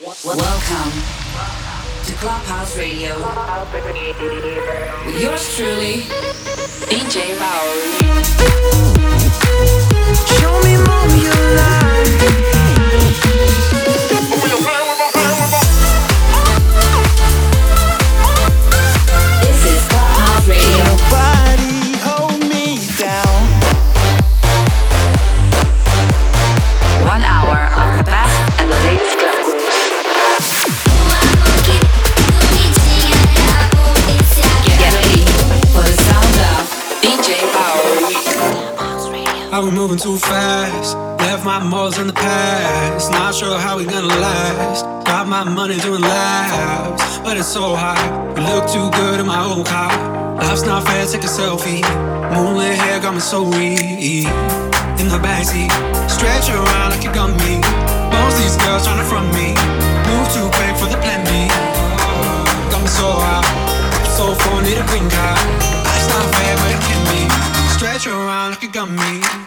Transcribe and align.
Welcome 0.00 0.92
to 2.06 2.12
Clubhouse 2.14 2.78
Radio 2.78 3.14
with 5.04 5.20
yours 5.20 5.54
truly, 5.54 6.04
DJ 6.88 7.36
Maori. 7.38 7.92
Show 10.40 10.54
me 10.64 10.76
more 10.78 11.08
you 11.20 11.32
This 12.20 12.51
too 40.02 40.18
fast. 40.18 40.96
Left 41.22 41.44
my 41.44 41.62
morals 41.62 41.96
in 41.98 42.08
the 42.08 42.12
past. 42.12 43.12
Not 43.12 43.32
sure 43.32 43.56
how 43.56 43.78
we 43.78 43.84
gonna 43.84 44.08
last. 44.08 44.84
Got 45.06 45.28
my 45.28 45.44
money 45.44 45.78
doing 45.78 46.02
laps, 46.02 47.18
but 47.18 47.36
it's 47.36 47.46
so 47.46 47.76
hot. 47.76 48.02
We 48.34 48.42
look 48.42 48.66
too 48.66 48.90
good 48.98 49.20
in 49.20 49.26
my 49.26 49.38
old 49.46 49.64
car. 49.64 49.94
Life's 50.42 50.66
not 50.66 50.82
fair, 50.88 51.06
take 51.06 51.22
a 51.22 51.30
selfie. 51.30 51.86
Moonlit 52.34 52.74
hair 52.82 52.98
got 52.98 53.14
me 53.14 53.20
so 53.20 53.44
weak. 53.44 54.26
In 54.98 55.06
the 55.06 55.22
backseat, 55.22 55.70
stretch 56.10 56.50
around 56.50 56.90
like 56.90 57.04
you 57.04 57.12
got 57.14 57.30
me. 57.38 57.62
Most 58.10 58.42
these 58.42 58.58
girls 58.58 58.82
trying 58.82 58.98
to 58.98 59.06
front 59.06 59.30
me. 59.38 59.54
Move 60.10 60.26
too 60.34 60.50
quick 60.58 60.74
for 60.82 60.90
the 60.90 60.98
plan 60.98 61.22
B. 61.22 61.46
Got 62.74 62.82
me 62.82 62.90
so 62.90 63.06
hot, 63.06 63.46
so 64.18 64.34
phone 64.34 64.66
to 64.66 64.82
green 64.90 65.06
card. 65.06 65.38
Life's 65.86 66.10
not 66.10 66.26
fair, 66.34 66.54
but 66.58 66.70
it 66.74 66.82
can 66.90 67.00
be. 67.06 67.22
Stretch 67.78 68.08
around 68.08 68.50
like 68.50 68.62
you 68.62 68.68
got 68.68 68.90
me. 68.90 69.41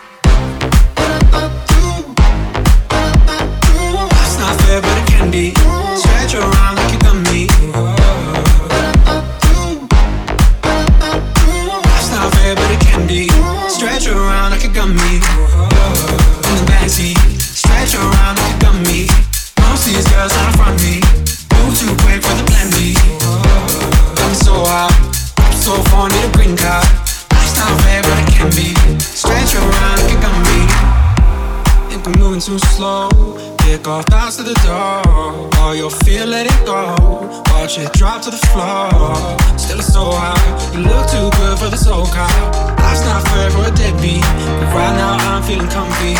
Car. 42.16 42.75
Life's 42.80 43.03
not 43.03 43.21
fair 43.27 43.52
for 43.52 43.67
a 43.67 43.71
deadbeat. 43.75 44.23
But 44.59 44.69
right 44.73 44.95
now 44.95 45.19
I'm 45.19 45.44
feeling 45.44 45.67
comfy. 45.67 46.16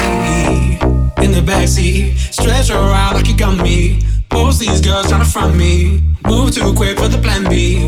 In 1.23 1.31
the 1.31 1.41
backseat, 1.41 2.17
stretch 2.33 2.69
around 2.69 3.15
like 3.15 3.27
you 3.27 3.37
got 3.37 3.57
me. 3.63 4.02
Most 4.31 4.59
these 4.59 4.81
girls 4.81 5.07
tryna 5.07 5.31
front 5.31 5.55
me. 5.55 6.02
Move 6.25 6.52
too 6.52 6.73
quick 6.73 6.97
for 6.99 7.07
the 7.07 7.17
plan 7.17 7.43
B. 7.49 7.79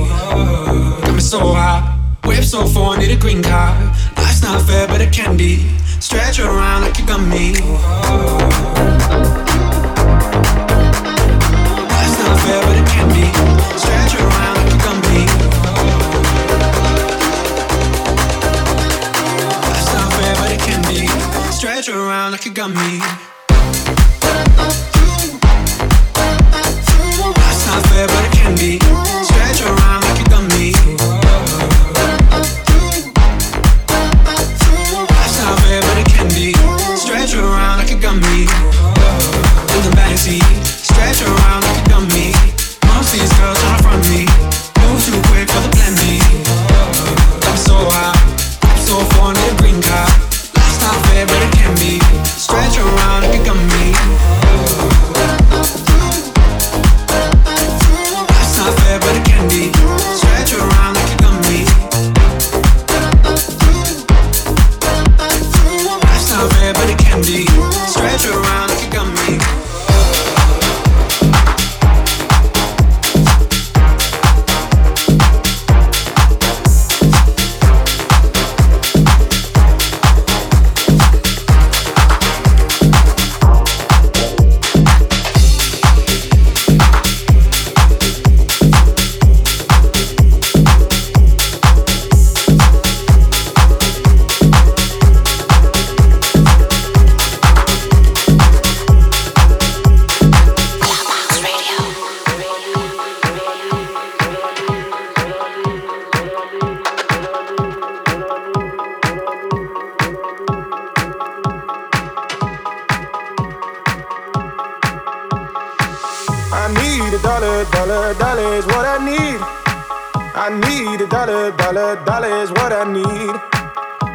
Got 1.03 1.13
me 1.13 1.19
so 1.19 1.39
hot. 1.39 1.93
Whip 2.23 2.43
so 2.43 2.65
far, 2.65 2.97
need 2.97 3.11
a 3.11 3.17
green 3.17 3.43
card. 3.43 3.77
Life's 4.17 4.41
not 4.41 4.61
fair, 4.61 4.87
but 4.87 5.01
it 5.01 5.11
can 5.11 5.35
be. 5.37 5.67
Stretch 5.99 6.39
around 6.39 6.81
like 6.83 6.97
you 6.99 7.05
got 7.05 7.21
me. 7.21 7.53
Life's 11.93 12.17
not 12.23 12.35
fair, 12.43 12.61
but 12.67 12.75
it 12.81 12.87
can 12.87 13.07
be. 13.17 13.25
Stretch 13.77 14.15
around 14.21 14.56
around 22.07 22.31
like 22.31 22.45
you 22.45 22.53
got 22.53 22.69
me. 22.69 22.99
Life's 27.35 27.67
not 27.67 27.83
fair, 27.87 28.07
but 28.07 28.25
it 28.25 28.31
can 28.31 28.55
be. 28.55 28.96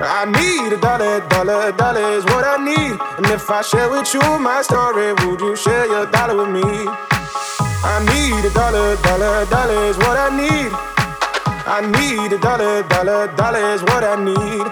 I 0.04 0.26
need 0.26 0.72
a 0.72 0.80
dollar, 0.80 1.20
dollar, 1.28 1.70
dollar 1.72 2.18
is 2.18 2.24
what 2.24 2.44
I 2.44 2.58
need. 2.58 2.98
And 3.18 3.26
if 3.26 3.48
I 3.48 3.62
share 3.62 3.88
with 3.88 4.12
you 4.12 4.20
my 4.40 4.60
story, 4.62 5.12
would 5.12 5.40
you 5.40 5.54
share 5.54 5.86
your 5.86 6.06
dollar 6.06 6.42
with 6.42 6.50
me? 6.50 6.62
I 6.66 8.02
need 8.10 8.44
a 8.44 8.52
dollar, 8.52 8.96
dollar, 8.96 9.46
dollar 9.46 9.84
is 9.86 9.96
what 9.98 10.18
I 10.18 10.28
need. 10.34 10.72
I 11.70 11.86
need 11.86 12.32
a 12.32 12.38
dollar, 12.38 12.82
dollar, 12.88 13.28
dollar 13.36 13.74
is 13.74 13.82
what 13.82 14.02
I 14.02 14.16
need. 14.18 14.66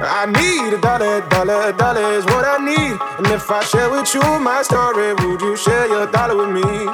I 0.00 0.24
need 0.24 0.72
a 0.72 0.80
dollar, 0.80 1.20
dollar, 1.28 1.72
dollar 1.72 2.12
is 2.14 2.24
what 2.24 2.46
I 2.48 2.56
need. 2.56 2.96
And 3.18 3.26
if 3.28 3.50
I 3.50 3.62
share 3.62 3.90
with 3.90 4.08
you 4.14 4.24
my 4.40 4.62
story, 4.62 5.12
would 5.12 5.40
you 5.42 5.56
share 5.56 5.86
your 5.86 6.06
dollar 6.06 6.36
with 6.36 6.50
me? 6.56 6.88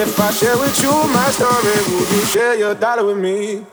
If 0.00 0.20
I 0.20 0.30
share 0.30 0.56
with 0.58 0.80
you 0.82 0.90
my 0.90 1.30
story, 1.30 1.98
would 1.98 2.10
you 2.10 2.24
share 2.26 2.56
your 2.56 2.74
dollar 2.74 3.04
with 3.04 3.18
me? 3.18 3.64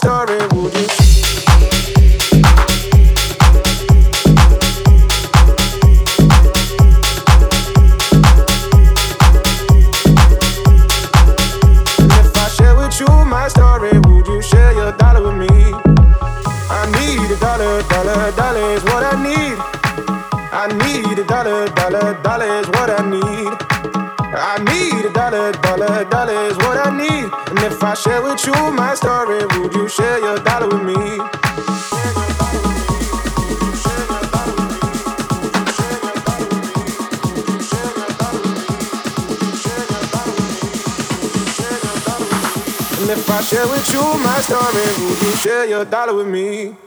Dollar 0.00 0.48
with 0.48 0.74
me? 0.74 1.16
I 16.68 16.90
need 16.92 17.30
a 17.30 17.40
dollar, 17.40 17.82
dollar, 17.82 18.32
dollar 18.32 18.74
is 18.74 18.84
what 18.84 19.02
I 19.02 19.22
need. 19.22 19.58
I 20.52 20.66
need 20.84 21.18
a 21.18 21.24
dollar, 21.24 21.66
dollar, 21.68 22.14
dollar 22.22 22.60
is 22.60 22.68
what 22.68 22.90
I 22.90 23.10
need. 23.10 23.95
I 24.38 24.58
need 24.58 25.06
a 25.06 25.12
dollar, 25.14 25.50
dollar, 25.52 26.04
dollar 26.04 26.50
is 26.50 26.56
what 26.58 26.76
I 26.86 26.90
need. 26.94 27.32
And 27.48 27.58
if 27.60 27.82
I 27.82 27.94
share 27.94 28.20
with 28.20 28.44
you 28.46 28.52
my 28.70 28.94
story, 28.94 29.46
would 29.58 29.74
you 29.74 29.88
share 29.88 30.18
your 30.18 30.38
dollar 30.40 30.68
with 30.68 30.82
me? 30.82 30.94
And 43.00 43.10
if 43.10 43.30
I 43.30 43.40
share 43.40 43.66
with 43.68 43.90
you 43.90 44.02
my 44.22 44.40
story, 44.42 45.08
would 45.08 45.22
you 45.22 45.36
share 45.36 45.66
your 45.66 45.86
dollar 45.86 46.14
with 46.14 46.26
me? 46.26 46.85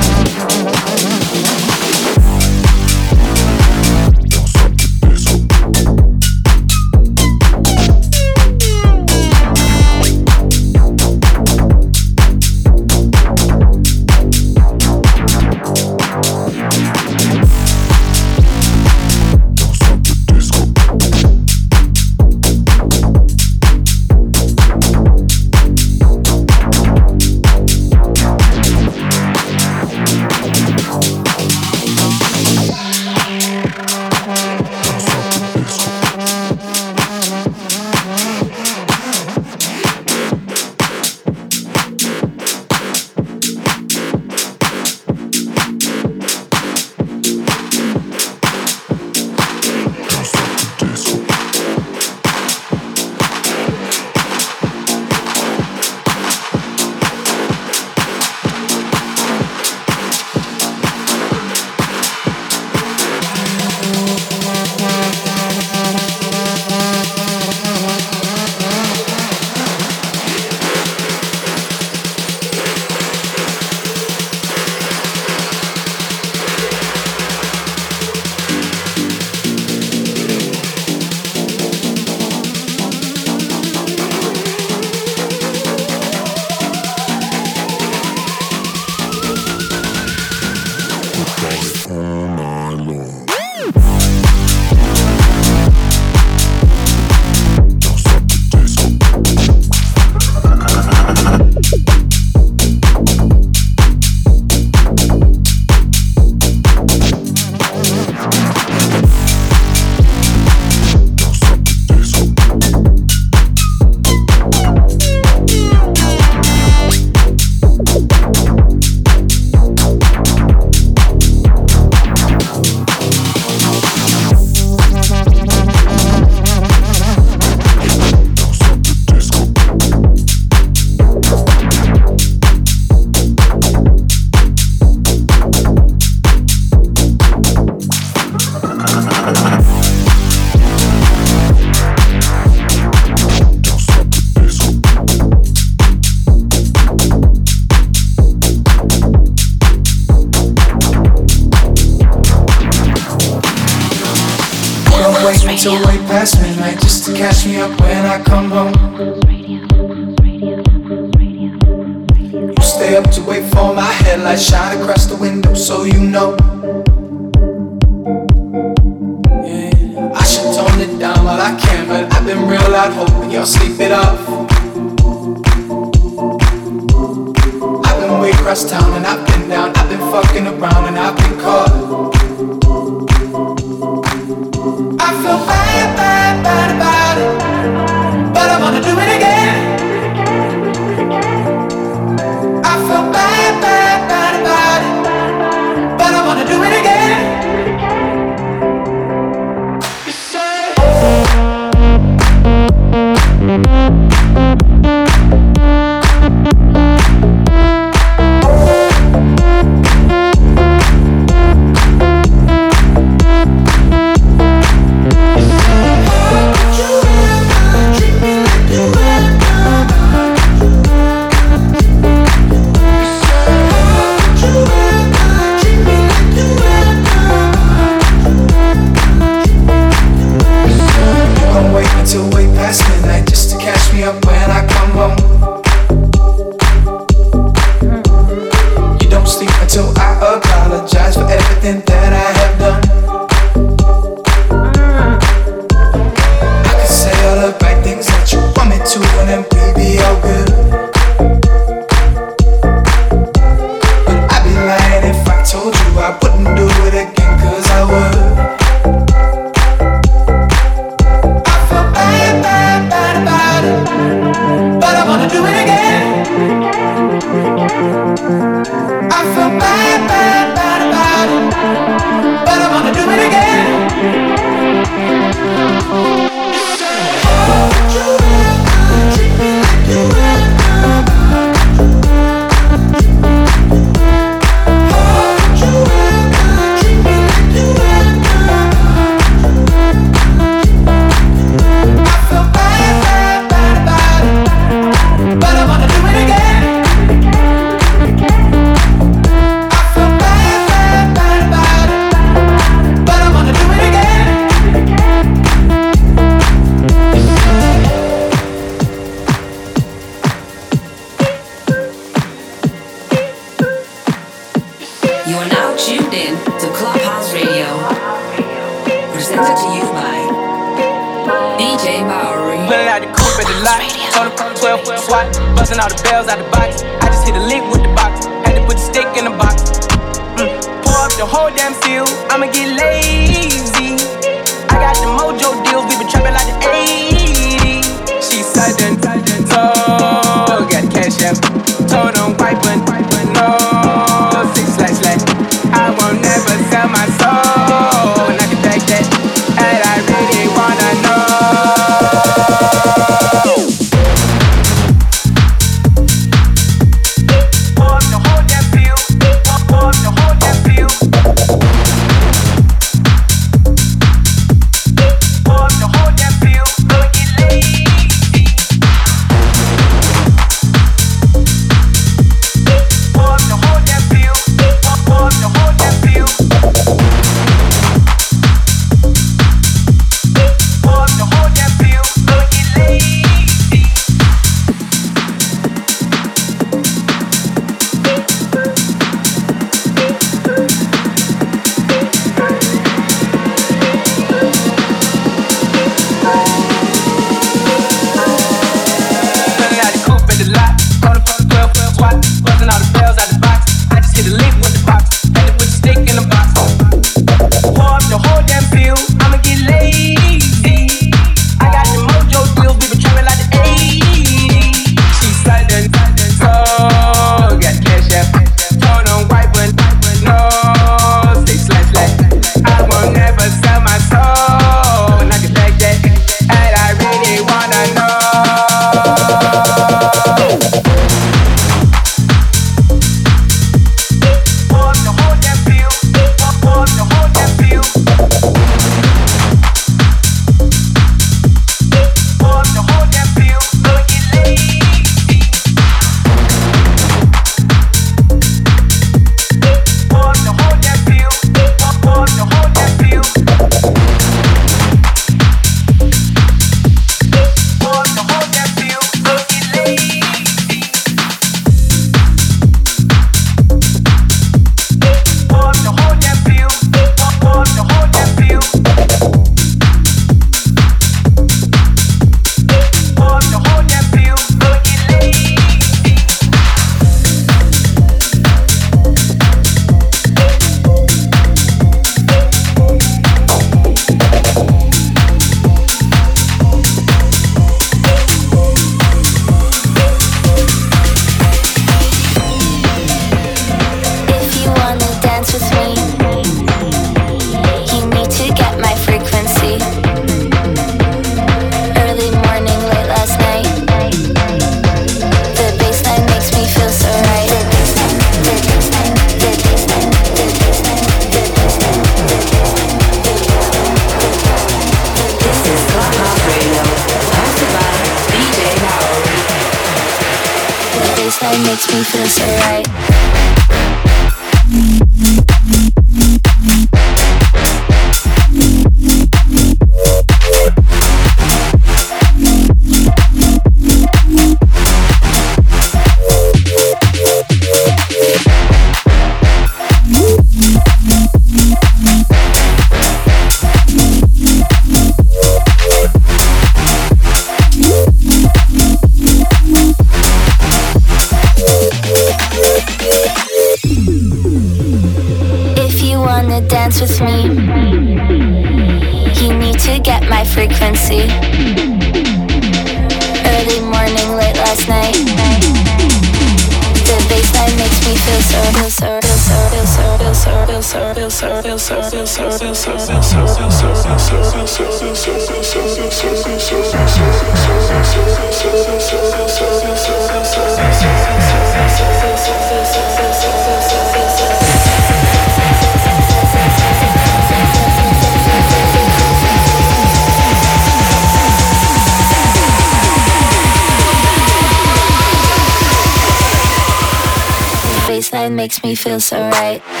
Makes 598.61 598.83
me 598.83 598.93
feel 598.93 599.19
so 599.19 599.39
right. 599.49 600.00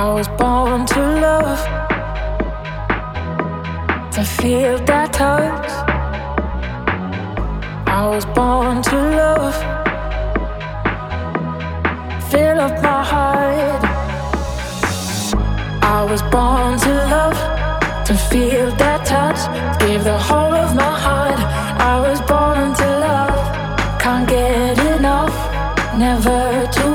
I 0.00 0.08
was 0.14 0.28
born 0.28 0.86
to 0.86 1.00
love, 1.26 1.60
to 4.14 4.24
feel 4.24 4.78
that 4.86 5.12
touch. 5.12 5.68
I 7.86 8.08
was 8.08 8.24
born 8.24 8.80
to 8.80 8.96
love, 9.20 9.56
fill 12.30 12.60
up 12.60 12.82
my 12.82 13.02
heart. 13.12 13.84
I 15.82 16.06
was 16.10 16.22
born 16.32 16.78
to 16.86 16.92
love, 17.14 17.38
to 18.06 18.14
feel 18.30 18.70
that 18.76 19.04
touch, 19.04 19.40
give 19.80 20.02
the 20.04 20.16
whole 20.16 20.54
of 20.64 20.74
my 20.74 20.94
heart. 21.06 21.40
I 21.92 22.00
was 22.00 22.20
born 22.22 22.72
to 22.80 22.88
love, 23.06 24.00
can't 24.00 24.26
get 24.26 24.78
enough, 24.96 25.36
never 25.98 26.66
too 26.72 26.89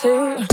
Too. 0.00 0.47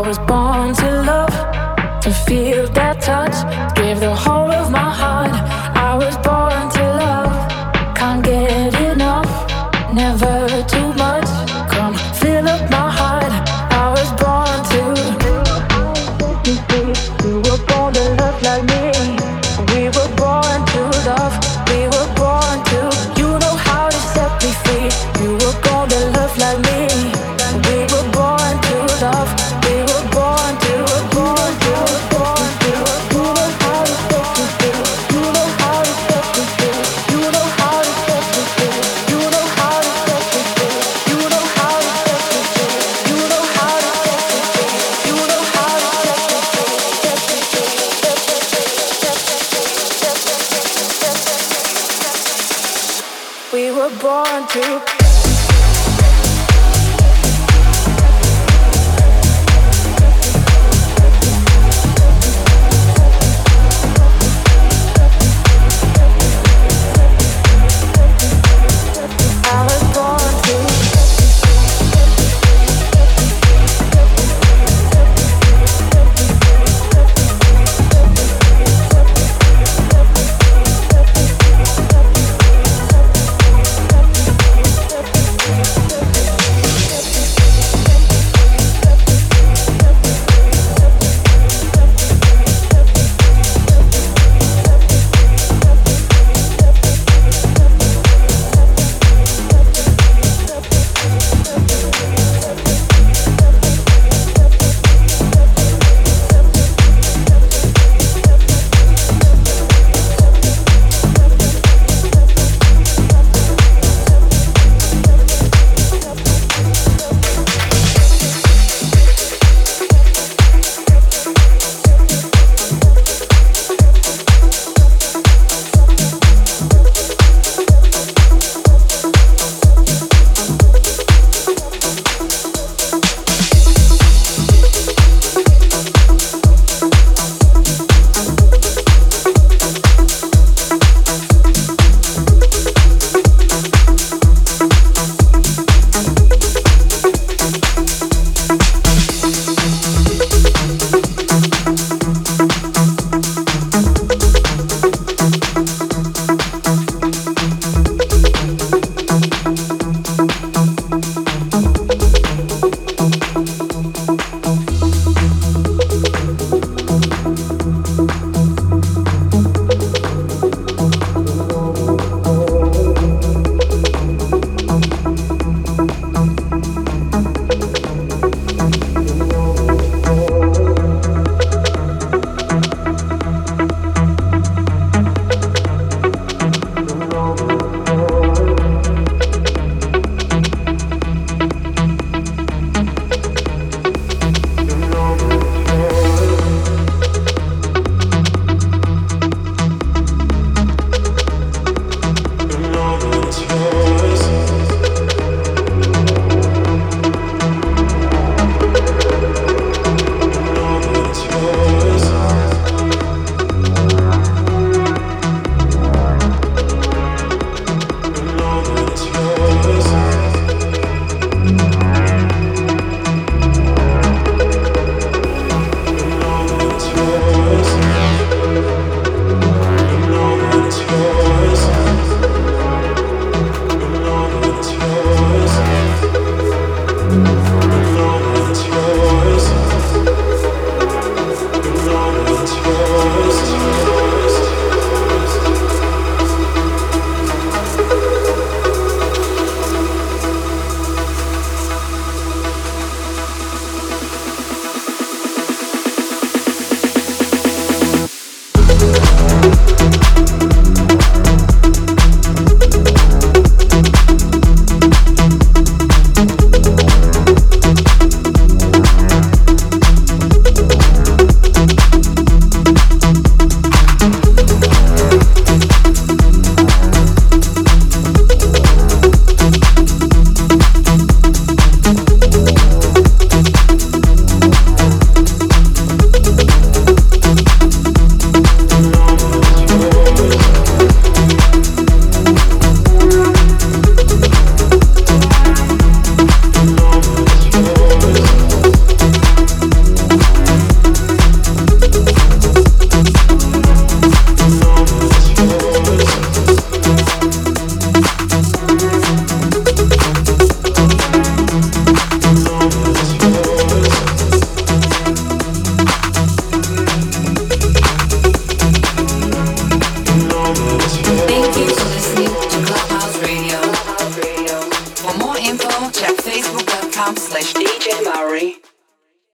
I 0.00 0.08
was 0.08 0.18
born 0.20 0.72
to 0.76 1.02
love, 1.02 2.00
to 2.00 2.10
feel 2.10 2.66
that 2.68 3.02
touch. 3.02 3.79